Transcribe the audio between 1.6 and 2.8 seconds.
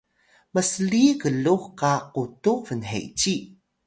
qa qutux